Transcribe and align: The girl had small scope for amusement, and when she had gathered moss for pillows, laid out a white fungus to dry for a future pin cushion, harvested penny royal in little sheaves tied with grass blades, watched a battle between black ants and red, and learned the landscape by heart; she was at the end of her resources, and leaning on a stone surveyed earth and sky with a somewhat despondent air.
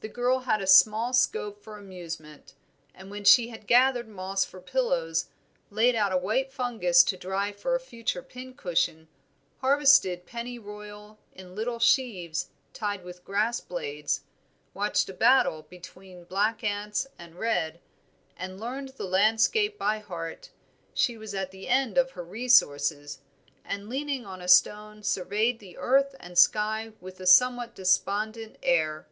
The 0.00 0.06
girl 0.14 0.38
had 0.38 0.66
small 0.68 1.12
scope 1.12 1.60
for 1.60 1.76
amusement, 1.76 2.54
and 2.94 3.10
when 3.10 3.24
she 3.24 3.48
had 3.48 3.66
gathered 3.66 4.06
moss 4.06 4.44
for 4.44 4.60
pillows, 4.60 5.26
laid 5.70 5.96
out 5.96 6.12
a 6.12 6.16
white 6.16 6.52
fungus 6.52 7.02
to 7.02 7.16
dry 7.16 7.50
for 7.50 7.74
a 7.74 7.80
future 7.80 8.22
pin 8.22 8.54
cushion, 8.54 9.08
harvested 9.60 10.24
penny 10.24 10.56
royal 10.56 11.18
in 11.34 11.56
little 11.56 11.80
sheaves 11.80 12.50
tied 12.72 13.02
with 13.02 13.24
grass 13.24 13.58
blades, 13.58 14.20
watched 14.72 15.08
a 15.08 15.12
battle 15.12 15.62
between 15.62 16.22
black 16.22 16.62
ants 16.62 17.08
and 17.18 17.34
red, 17.34 17.80
and 18.36 18.60
learned 18.60 18.90
the 18.90 19.04
landscape 19.04 19.76
by 19.80 19.98
heart; 19.98 20.50
she 20.94 21.18
was 21.18 21.34
at 21.34 21.50
the 21.50 21.66
end 21.66 21.98
of 21.98 22.12
her 22.12 22.24
resources, 22.24 23.18
and 23.64 23.88
leaning 23.88 24.24
on 24.24 24.40
a 24.40 24.46
stone 24.46 25.02
surveyed 25.02 25.60
earth 25.76 26.14
and 26.20 26.38
sky 26.38 26.92
with 27.00 27.18
a 27.18 27.26
somewhat 27.26 27.74
despondent 27.74 28.56
air. 28.62 29.08